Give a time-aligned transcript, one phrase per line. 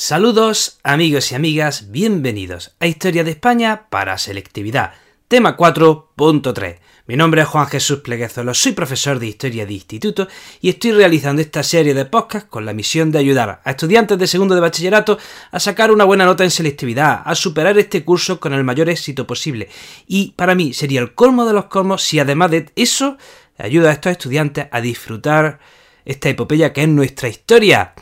[0.00, 4.92] Saludos amigos y amigas, bienvenidos a Historia de España para Selectividad,
[5.26, 6.78] tema 4.3.
[7.08, 10.28] Mi nombre es Juan Jesús Pleguezolo, soy profesor de Historia de Instituto
[10.60, 14.28] y estoy realizando esta serie de podcasts con la misión de ayudar a estudiantes de
[14.28, 15.18] segundo de bachillerato
[15.50, 19.26] a sacar una buena nota en selectividad, a superar este curso con el mayor éxito
[19.26, 19.68] posible.
[20.06, 23.18] Y para mí sería el colmo de los colmos si además de eso
[23.58, 25.58] ayuda a estos estudiantes a disfrutar
[26.04, 27.94] esta epopeya que es nuestra historia.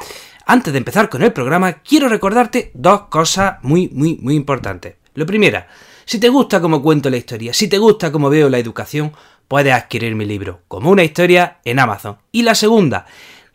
[0.48, 4.94] Antes de empezar con el programa, quiero recordarte dos cosas muy, muy, muy importantes.
[5.14, 5.66] Lo primera,
[6.04, 9.12] si te gusta cómo cuento la historia, si te gusta cómo veo la educación,
[9.48, 12.18] puedes adquirir mi libro, como una historia, en Amazon.
[12.30, 13.06] Y la segunda,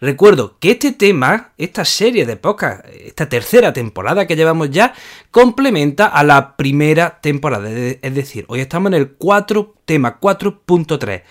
[0.02, 4.94] recuerdo que este tema, esta serie de podcast, esta tercera temporada que llevamos ya,
[5.32, 7.70] complementa a la primera temporada.
[7.70, 11.24] Es decir, hoy estamos en el 4, tema 4.3.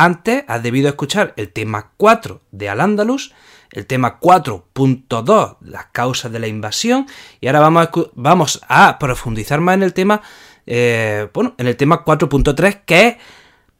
[0.00, 3.34] Antes has debido escuchar el tema 4 de Al-Ándalus,
[3.72, 7.06] el tema 4.2, las causas de la invasión,
[7.40, 7.68] y ahora
[8.14, 10.22] vamos a, profundizar más en el tema,
[10.66, 13.16] eh, bueno, en el tema 4.3, que es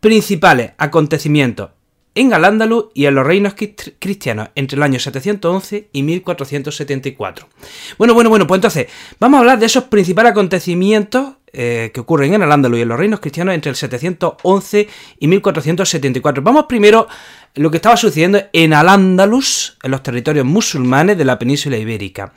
[0.00, 1.70] principales acontecimientos
[2.14, 3.55] en Al-Ándalus y en los reinos
[3.98, 7.48] cristianos entre el año 711 y 1474.
[7.97, 8.87] Bueno, bueno, bueno, pues entonces
[9.20, 12.98] vamos a hablar de esos principales acontecimientos eh, que ocurren en Al-Ándalus y en los
[12.98, 16.42] reinos cristianos entre el 711 y 1474.
[16.42, 17.09] Vamos primero
[17.55, 22.33] lo que estaba sucediendo en Al-Ándalus, en los territorios musulmanes de la península ibérica.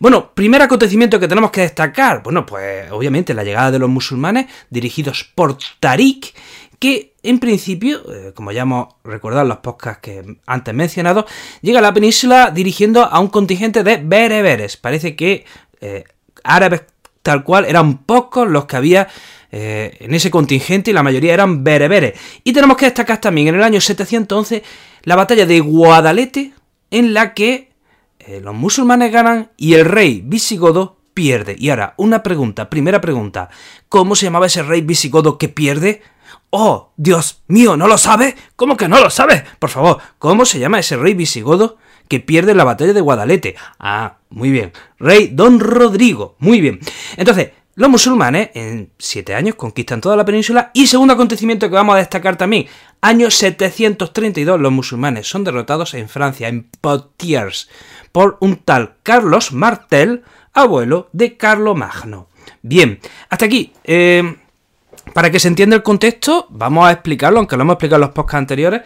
[0.00, 4.46] Bueno, primer acontecimiento que tenemos que destacar, bueno, pues obviamente la llegada de los musulmanes
[4.70, 6.34] dirigidos por Tariq,
[6.78, 11.26] que en principio, eh, como ya hemos recordado en los podcasts que antes mencionado,
[11.60, 14.76] llega a la península dirigiendo a un contingente de bereberes.
[14.76, 15.44] Parece que
[15.80, 16.04] eh,
[16.44, 16.82] árabes
[17.22, 19.08] tal cual eran pocos los que había
[19.50, 22.18] eh, en ese contingente y la mayoría eran bereberes.
[22.44, 24.62] Y tenemos que destacar también en el año 711
[25.02, 26.52] la batalla de Guadalete
[26.90, 27.68] en la que
[28.42, 31.56] los musulmanes ganan y el rey visigodo pierde.
[31.58, 33.48] Y ahora, una pregunta, primera pregunta,
[33.88, 36.02] ¿cómo se llamaba ese rey visigodo que pierde?
[36.50, 37.76] ¡Oh, Dios mío!
[37.76, 38.34] ¿No lo sabe?
[38.56, 39.44] ¿Cómo que no lo sabe?
[39.58, 41.76] Por favor, ¿cómo se llama ese rey visigodo
[42.08, 43.54] que pierde la batalla de Guadalete?
[43.78, 44.72] Ah, muy bien.
[44.98, 46.36] Rey Don Rodrigo.
[46.38, 46.80] Muy bien.
[47.18, 51.94] Entonces, los musulmanes en siete años conquistan toda la península y segundo acontecimiento que vamos
[51.94, 52.66] a destacar también,
[53.00, 57.68] año 732 los musulmanes son derrotados en Francia, en Poitiers,
[58.10, 60.24] por un tal Carlos Martel,
[60.54, 62.28] abuelo de Carlomagno.
[62.62, 63.72] Bien, hasta aquí.
[63.84, 64.38] Eh,
[65.12, 68.14] para que se entienda el contexto, vamos a explicarlo, aunque lo hemos explicado en los
[68.14, 68.82] podcasts anteriores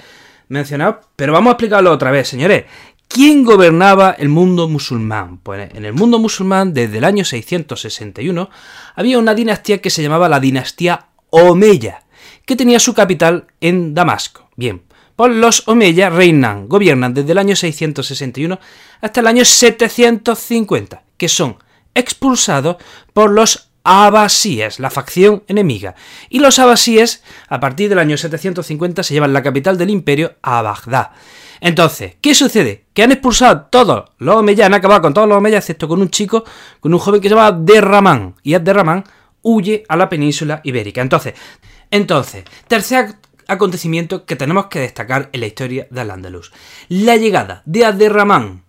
[0.48, 2.64] mencionados, pero vamos a explicarlo otra vez, señores.
[3.08, 5.38] ¿Quién gobernaba el mundo musulmán?
[5.38, 8.48] Pues en el mundo musulmán, desde el año 661,
[8.94, 12.04] había una dinastía que se llamaba la dinastía Omeya,
[12.46, 14.48] que tenía su capital en Damasco.
[14.56, 14.82] Bien,
[15.16, 18.58] pues los Omeya reinan, gobiernan desde el año 661
[19.00, 21.56] hasta el año 750, que son
[21.94, 22.76] expulsados
[23.12, 25.94] por los abasíes, la facción enemiga.
[26.28, 30.62] Y los abasíes, a partir del año 750, se llevan la capital del imperio a
[30.62, 31.10] Bagdad.
[31.60, 32.86] Entonces, ¿qué sucede?
[32.92, 36.10] Que han expulsado todos los omeyas, han acabado con todos los omeyas, excepto con un
[36.10, 36.44] chico,
[36.80, 38.34] con un joven que se llama Derramán.
[38.42, 39.04] Y Derramán
[39.42, 41.00] huye a la península ibérica.
[41.00, 41.34] Entonces,
[41.90, 43.16] entonces, tercer
[43.46, 46.52] acontecimiento que tenemos que destacar en la historia de Al-Ándalus.
[46.88, 48.64] La llegada de Abderramán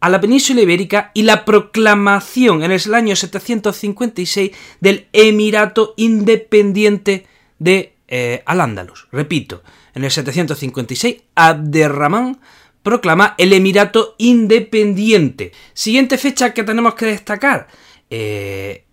[0.00, 4.50] a la península ibérica y la proclamación en el año 756
[4.80, 7.26] del Emirato Independiente
[7.58, 9.08] de eh, Al-Ándalus.
[9.12, 9.62] Repito,
[9.94, 12.40] en el 756 Abderramán
[12.82, 15.52] proclama el Emirato Independiente.
[15.74, 17.68] Siguiente fecha que tenemos que destacar.
[18.08, 18.84] Eh,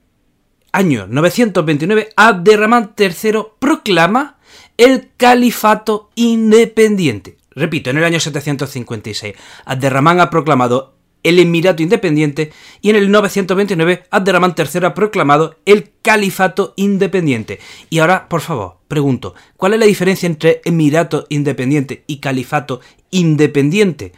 [0.73, 4.37] año 929, Abderramán III proclama
[4.75, 7.37] el Califato Independiente.
[7.51, 9.33] Repito, en el año 756,
[9.65, 10.96] Abderramán ha proclamado
[11.27, 12.51] el Emirato Independiente
[12.81, 17.59] y en el 929 Abderramán III proclamado el Califato Independiente.
[17.89, 24.13] Y ahora, por favor, pregunto, ¿cuál es la diferencia entre Emirato Independiente y Califato Independiente?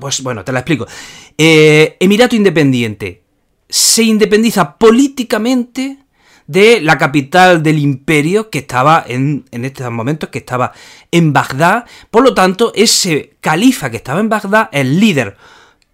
[0.00, 0.86] Pues bueno, te la explico.
[1.38, 3.22] Eh, Emirato Independiente
[3.68, 6.03] se independiza políticamente
[6.46, 10.72] de la capital del imperio que estaba en, en estos momentos, que estaba
[11.10, 11.84] en Bagdad.
[12.10, 15.36] Por lo tanto, ese califa que estaba en Bagdad es líder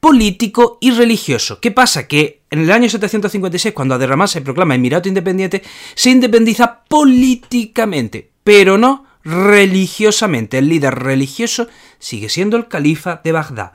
[0.01, 1.61] político y religioso.
[1.61, 2.09] ¿Qué pasa?
[2.09, 5.63] Que en el año 756, cuando Aderramán se proclama Emirato Independiente,
[5.95, 10.59] se independiza políticamente, pero no religiosamente.
[10.59, 11.69] El líder religioso
[11.99, 13.73] sigue siendo el califa de Bagdad.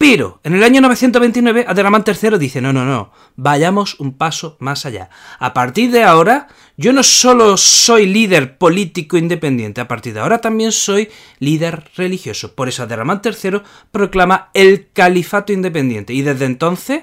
[0.00, 4.86] Pero en el año 929 Abderramán III dice, no, no, no, vayamos un paso más
[4.86, 5.10] allá.
[5.38, 6.48] A partir de ahora,
[6.78, 12.54] yo no solo soy líder político independiente, a partir de ahora también soy líder religioso.
[12.54, 13.60] Por eso Abderramán III
[13.92, 16.14] proclama el califato independiente.
[16.14, 17.02] Y desde entonces,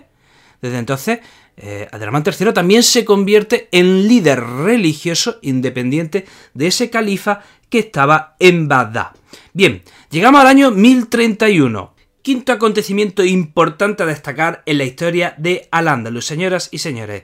[0.64, 1.20] desde entonces,
[1.56, 8.68] eh, III también se convierte en líder religioso independiente de ese califa que estaba en
[8.68, 9.12] Bagdad.
[9.54, 11.97] Bien, llegamos al año 1031.
[12.28, 17.24] Quinto acontecimiento importante a destacar en la historia de Al-Ándalus, señoras y señores.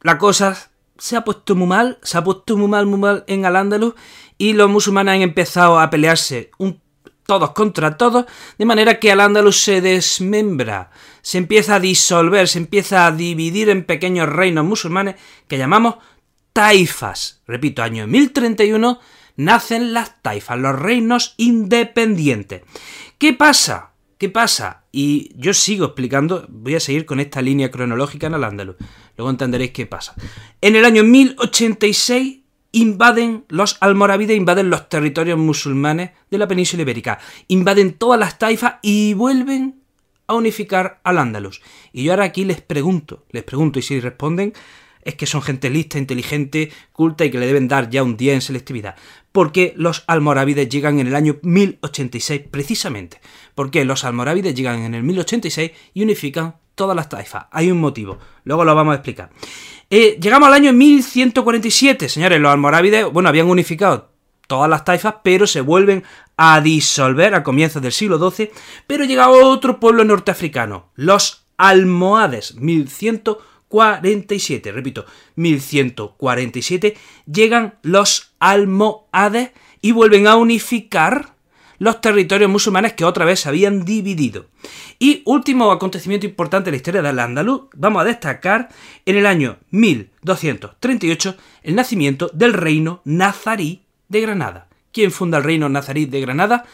[0.00, 3.44] La cosa se ha puesto muy mal, se ha puesto muy mal, muy mal en
[3.44, 3.92] Al-Ándalus
[4.38, 6.50] y los musulmanes han empezado a pelearse
[7.26, 8.24] todos contra todos,
[8.56, 10.90] de manera que Al-Ándalus se desmembra,
[11.20, 15.16] se empieza a disolver, se empieza a dividir en pequeños reinos musulmanes
[15.46, 15.96] que llamamos
[16.54, 17.42] taifas.
[17.46, 18.98] Repito, año 1031
[19.36, 22.62] nacen las taifas, los reinos independientes.
[23.18, 23.92] ¿Qué pasa?
[24.18, 24.84] ¿Qué pasa?
[24.92, 28.76] Y yo sigo explicando, voy a seguir con esta línea cronológica en el Andaluz.
[29.16, 30.14] Luego entenderéis qué pasa.
[30.62, 32.40] En el año 1086
[32.72, 37.18] invaden los almorávides, invaden los territorios musulmanes de la península ibérica,
[37.48, 39.82] invaden todas las taifas y vuelven
[40.26, 41.60] a unificar al Andaluz.
[41.92, 44.54] Y yo ahora aquí les pregunto, les pregunto y si responden
[45.06, 48.34] es que son gente lista, inteligente, culta y que le deben dar ya un día
[48.34, 48.96] en selectividad.
[49.30, 53.20] Porque los almorávides llegan en el año 1086 precisamente.
[53.54, 57.46] Porque los almorávides llegan en el 1086 y unifican todas las taifas.
[57.52, 58.18] Hay un motivo.
[58.44, 59.30] Luego lo vamos a explicar.
[59.88, 62.40] Eh, llegamos al año 1147, señores.
[62.40, 64.10] Los almorávides, bueno, habían unificado
[64.48, 66.02] todas las taifas, pero se vuelven
[66.36, 68.50] a disolver a comienzos del siglo XII.
[68.88, 73.55] Pero llega otro pueblo norteafricano, los almohades, 1147.
[73.68, 76.96] 47, repito, 1147,
[77.30, 81.36] llegan los almohades y vuelven a unificar
[81.78, 84.46] los territorios musulmanes que otra vez se habían dividido.
[84.98, 88.68] Y último acontecimiento importante en la historia del andaluz, vamos a destacar
[89.04, 94.68] en el año 1238 el nacimiento del reino nazarí de Granada.
[94.92, 96.64] ¿Quién funda el reino nazarí de Granada?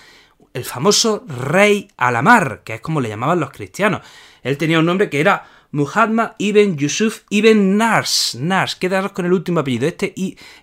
[0.54, 4.02] El famoso rey Alamar, que es como le llamaban los cristianos.
[4.42, 8.36] Él tenía un nombre que era Muhammad ibn Yusuf ibn Nars.
[8.40, 9.88] Nars, quedaros con el último apellido.
[9.88, 10.14] Este,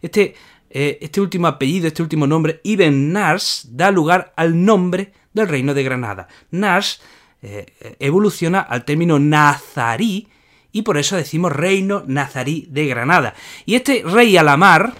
[0.02, 0.36] este,
[0.70, 5.74] eh, este último apellido, este último nombre, Ibn Nars, da lugar al nombre del reino
[5.74, 6.28] de Granada.
[6.52, 7.02] Nars
[7.42, 7.66] eh,
[8.00, 10.28] evoluciona al término nazarí
[10.72, 13.34] y por eso decimos reino nazarí de Granada.
[13.66, 14.94] Y este rey Alamar,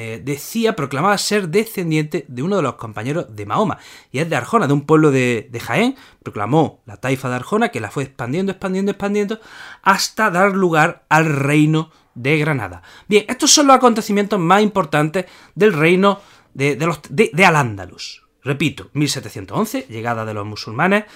[0.00, 3.78] eh, decía, proclamaba ser descendiente de uno de los compañeros de Mahoma,
[4.12, 7.80] y es de Arjona, de un pueblo de, Jaén, proclamó la taifa de Arjona, que
[7.80, 9.40] la fue expandiendo, expandiendo, expandiendo,
[9.82, 12.82] hasta dar lugar al reino de Granada.
[13.08, 15.24] Bien, estos son los acontecimientos más importantes
[15.56, 16.20] del reino
[16.54, 18.22] de, de, de Al-Ándalus.
[18.44, 21.06] Repito, 1711, llegada de los musulmanes,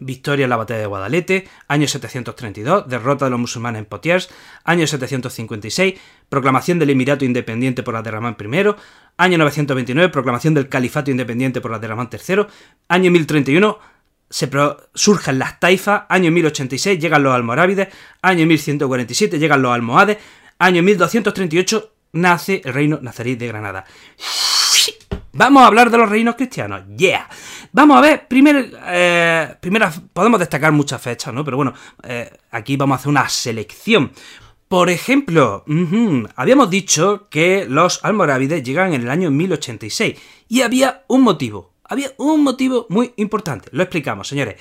[0.00, 4.30] victoria en la batalla de Guadalete, año 732, derrota de los musulmanes en Poitiers,
[4.64, 5.94] año 756,
[6.28, 8.74] proclamación del Emirato Independiente por Abderramán I,
[9.16, 12.46] año 929, proclamación del Califato Independiente por Abderramán III,
[12.88, 13.78] año 1031,
[14.28, 14.48] se
[14.94, 17.88] surgen las taifas, año 1086 llegan los almorávides,
[18.22, 20.18] año 1147 llegan los almohades,
[20.58, 23.84] año 1238 nace el reino nazarí de Granada.
[25.32, 26.82] Vamos a hablar de los reinos cristianos.
[26.96, 27.28] Yeah.
[27.72, 31.44] Vamos a ver, primer, eh, primera, podemos destacar muchas fechas, ¿no?
[31.44, 31.72] Pero bueno,
[32.02, 34.10] eh, aquí vamos a hacer una selección.
[34.66, 35.64] Por ejemplo,
[36.36, 40.16] habíamos dicho que los almorávides llegan en el año 1086
[40.48, 43.68] y había un motivo, había un motivo muy importante.
[43.72, 44.60] Lo explicamos, señores.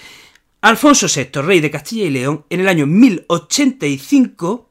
[0.62, 4.70] Alfonso VI, rey de Castilla y León, en el año 1085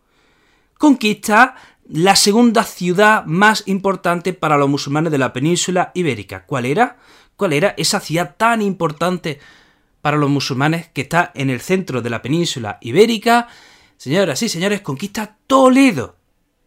[0.76, 1.54] conquista
[1.88, 6.44] la segunda ciudad más importante para los musulmanes de la península ibérica.
[6.46, 6.98] ¿Cuál era?
[7.38, 9.38] ¿Cuál era esa ciudad tan importante
[10.02, 13.46] para los musulmanes que está en el centro de la península ibérica?
[13.96, 16.16] Señoras y señores, conquista Toledo.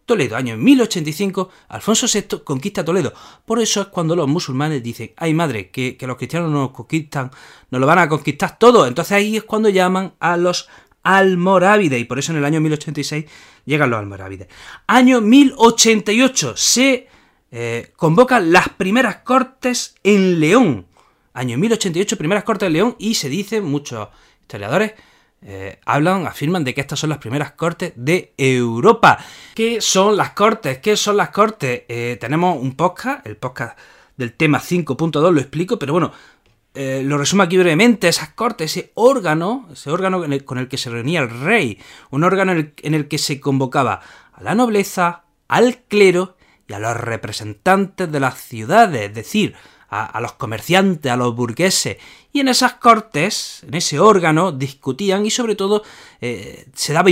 [0.06, 3.12] Toledo, año 1085, Alfonso VI conquista Toledo.
[3.44, 7.32] Por eso es cuando los musulmanes dicen, ay madre, que, los cristianos nos conquistan,
[7.70, 8.88] nos lo van a conquistar todo.
[8.88, 10.70] Entonces ahí es cuando llaman a los
[11.04, 13.26] almorávides y por eso en el año 1086
[13.66, 14.48] llegan los almorávides.
[14.88, 17.10] Año 1088 se
[17.54, 20.86] eh, convocan las primeras cortes en León.
[21.34, 24.08] Año 1088 primeras cortes en León y se dice, muchos
[24.40, 24.94] historiadores
[25.42, 29.18] eh, hablan, afirman de que estas son las primeras cortes de Europa.
[29.54, 30.78] ¿Qué son las cortes?
[30.78, 31.84] ¿Qué son las cortes?
[31.90, 33.78] Eh, tenemos un podcast, el podcast
[34.16, 36.14] del tema 5.2 lo explico, pero bueno,
[36.74, 41.20] lo resumo aquí brevemente, esas cortes, ese órgano, ese órgano con el que se reunía
[41.20, 41.80] el rey,
[42.12, 44.00] un órgano en el, que se convocaba
[44.32, 46.38] a la nobleza, al clero
[46.72, 49.56] y a los representantes de las ciudades, es decir,
[49.90, 51.98] a, los comerciantes, a los burgueses.
[52.32, 55.84] Y en esas cortes, en ese órgano, discutían y sobre todo
[56.22, 57.10] eh, se, daba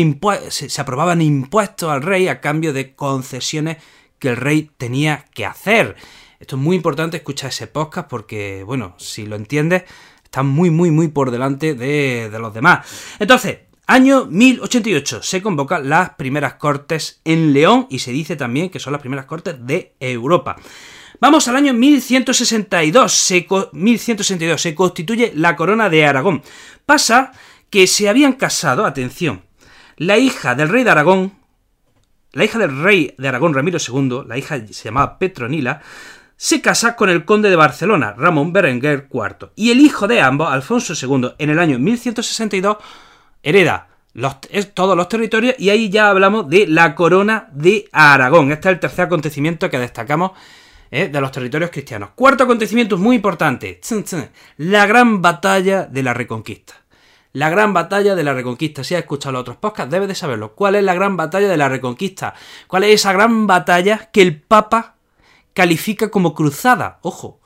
[0.49, 3.77] se, aprobaban impuestos al rey a cambio de concesiones
[4.17, 5.97] que el rey tenía que hacer.
[6.39, 9.83] Esto es muy importante escuchar ese podcast porque, bueno, si lo entiendes,
[10.23, 12.87] está muy, muy, muy por delante de, de los demás.
[13.19, 13.57] Entonces,
[13.91, 18.93] Año 1088 se convocan las primeras cortes en León y se dice también que son
[18.93, 20.57] las primeras cortes de Europa.
[21.19, 26.43] Vamos al año 1162 se, 1162, se constituye la corona de Aragón.
[26.85, 27.31] Pasa
[27.71, 29.41] que se habían casado, atención,
[29.97, 31.33] la hija del rey de Aragón,
[32.31, 35.81] la hija del rey de Aragón Ramiro II, la hija se llamaba Petronila,
[36.37, 40.51] se casa con el conde de Barcelona, Ramón Berenguer IV, y el hijo de ambos,
[40.51, 42.77] Alfonso II, en el año 1162,
[43.43, 43.89] hereda
[44.73, 48.51] todos los territorios y ahí ya hablamos de la corona de Aragón.
[48.51, 50.31] Este es el tercer acontecimiento que destacamos
[50.91, 52.11] eh, de los territorios cristianos.
[52.15, 53.79] Cuarto acontecimiento muy importante,
[54.57, 56.73] la gran batalla de la reconquista.
[57.31, 58.83] La gran batalla de la reconquista.
[58.83, 60.55] Si has escuchado los otros podcasts, debes de saberlo.
[60.55, 62.33] ¿Cuál es la gran batalla de la reconquista?
[62.67, 64.95] ¿Cuál es esa gran batalla que el Papa
[65.53, 66.97] califica como cruzada?
[67.03, 67.38] Ojo,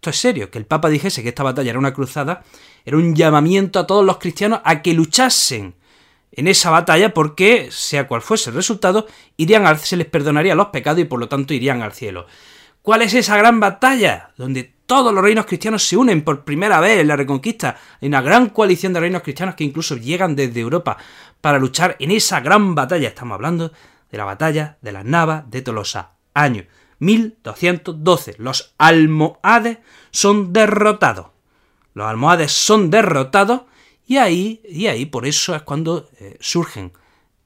[0.00, 2.42] esto es serio, que el Papa dijese que esta batalla era una cruzada,
[2.86, 5.74] era un llamamiento a todos los cristianos a que luchasen
[6.32, 10.68] en esa batalla porque, sea cual fuese el resultado, irían al, se les perdonaría los
[10.68, 12.26] pecados y por lo tanto irían al cielo.
[12.80, 14.30] ¿Cuál es esa gran batalla?
[14.38, 17.76] Donde todos los reinos cristianos se unen por primera vez en la Reconquista.
[18.00, 20.96] Hay una gran coalición de reinos cristianos que incluso llegan desde Europa
[21.42, 23.08] para luchar en esa gran batalla.
[23.08, 23.70] Estamos hablando
[24.10, 26.12] de la batalla de las Navas de Tolosa.
[26.32, 26.64] Año
[27.00, 28.36] 1212.
[28.38, 29.78] Los almohades
[30.10, 31.26] son derrotados.
[31.94, 33.62] Los almohades son derrotados
[34.06, 36.92] y ahí, y ahí por eso es cuando eh, surgen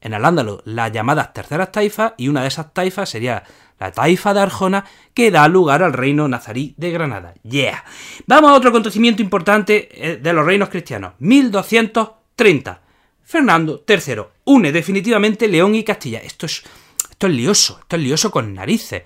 [0.01, 3.43] en el Ándalo las llamadas terceras taifas y una de esas taifas sería
[3.79, 7.33] la taifa de Arjona que da lugar al reino nazarí de Granada.
[7.43, 7.83] Yeah.
[8.27, 11.13] Vamos a otro acontecimiento importante eh, de los reinos cristianos.
[11.19, 12.81] 1230.
[13.23, 16.19] Fernando III une definitivamente León y Castilla.
[16.19, 16.63] Esto es,
[17.09, 19.03] esto es lioso, esto es lioso con narices.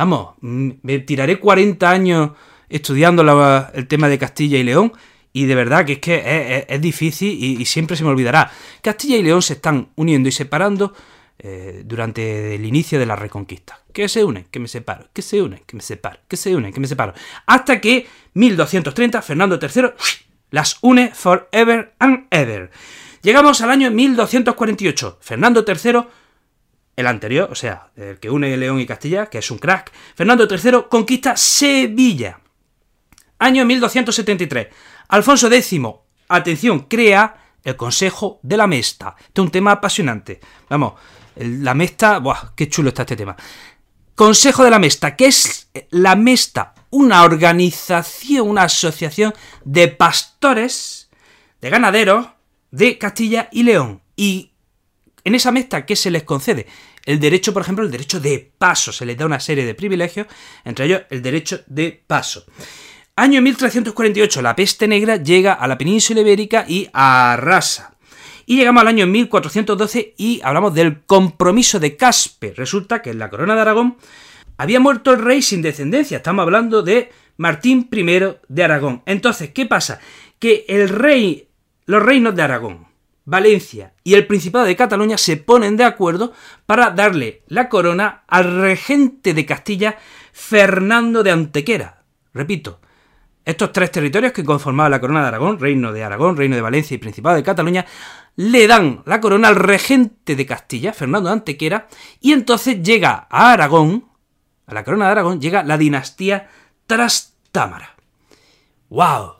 [0.00, 2.30] Vamos, mm, me tiraré 40 años
[2.70, 3.22] estudiando
[3.74, 4.94] el tema de Castilla y León
[5.30, 8.50] y de verdad que es que es, difícil y, siempre se me olvidará.
[8.80, 10.94] Castilla y León se están uniendo y separando
[11.38, 13.78] eh, durante el inicio de la reconquista.
[13.92, 16.72] Que se unen, que me separo, que se unen, que me separo, que se unen,
[16.72, 17.12] que me separo.
[17.44, 19.90] Hasta que 1230 Fernando III
[20.50, 22.70] las une forever and ever.
[23.20, 25.18] Llegamos al año 1248.
[25.20, 26.06] Fernando III
[27.00, 30.46] el anterior, o sea, el que une León y Castilla, que es un crack, Fernando
[30.48, 32.40] III conquista Sevilla.
[33.38, 34.68] Año 1273.
[35.08, 35.80] Alfonso X,
[36.28, 39.16] atención, crea el Consejo de la Mesta.
[39.18, 40.40] Este es un tema apasionante.
[40.68, 40.94] Vamos,
[41.36, 42.54] la Mesta, ¡buah!
[42.54, 43.36] ¡Qué chulo está este tema!
[44.14, 45.16] Consejo de la Mesta.
[45.16, 46.74] ¿Qué es la Mesta?
[46.90, 49.32] Una organización, una asociación
[49.64, 51.10] de pastores,
[51.60, 52.28] de ganaderos
[52.70, 54.02] de Castilla y León.
[54.16, 54.52] Y
[55.24, 56.66] en esa Mesta, ¿qué se les concede?
[57.10, 58.92] El derecho, por ejemplo, el derecho de paso.
[58.92, 60.28] Se les da una serie de privilegios,
[60.64, 62.44] entre ellos el derecho de paso.
[63.16, 67.96] Año 1348, la peste negra llega a la península ibérica y arrasa.
[68.46, 72.54] Y llegamos al año 1412 y hablamos del compromiso de Caspe.
[72.56, 73.96] Resulta que en la corona de Aragón
[74.56, 76.18] había muerto el rey sin descendencia.
[76.18, 79.02] Estamos hablando de Martín I de Aragón.
[79.04, 79.98] Entonces, ¿qué pasa?
[80.38, 81.48] Que el rey,
[81.86, 82.86] los reinos de Aragón,
[83.30, 86.32] Valencia y el Principado de Cataluña se ponen de acuerdo
[86.66, 89.96] para darle la corona al regente de Castilla,
[90.32, 92.02] Fernando de Antequera.
[92.34, 92.80] Repito,
[93.44, 96.96] estos tres territorios que conformaban la corona de Aragón, Reino de Aragón, Reino de Valencia
[96.96, 97.86] y Principado de Cataluña,
[98.34, 101.86] le dan la corona al regente de Castilla, Fernando de Antequera,
[102.20, 104.08] y entonces llega a Aragón,
[104.66, 106.48] a la corona de Aragón, llega la dinastía
[106.88, 107.94] Trastámara.
[108.88, 109.34] ¡Wow!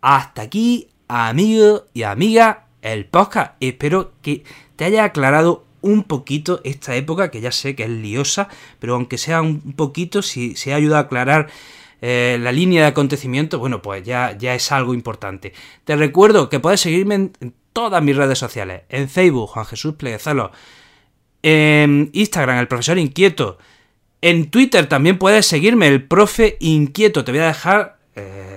[0.00, 3.54] Hasta aquí, amigo y amiga, el podcast.
[3.60, 4.44] Espero que
[4.76, 9.18] te haya aclarado un poquito esta época, que ya sé que es liosa, pero aunque
[9.18, 11.48] sea un poquito, si se ha ayudado a aclarar
[12.00, 15.52] eh, la línea de acontecimientos, bueno, pues ya, ya es algo importante.
[15.84, 18.82] Te recuerdo que puedes seguirme en, todas mis redes sociales.
[18.88, 20.50] En Facebook, Juan Jesús Pleguezalo.
[21.42, 23.58] En Instagram, el profesor inquieto.
[24.20, 27.24] En Twitter también puedes seguirme, el profe inquieto.
[27.24, 28.47] Te voy a dejar eh,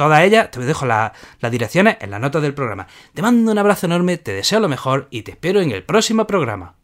[0.00, 1.12] todas ellas, te dejo las
[1.50, 2.86] direcciones en las notas del programa.
[3.12, 6.26] Te mando un abrazo enorme, te deseo lo mejor y te espero en el próximo
[6.26, 6.79] programa.